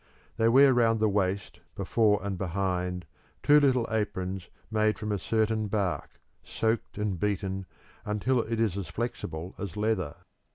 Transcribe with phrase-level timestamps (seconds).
[0.37, 3.05] They wear round the waist, before and behind,
[3.43, 7.67] two little aprons made from a certain bark, soaked and beaten
[8.03, 10.15] until it is as flexible as leather.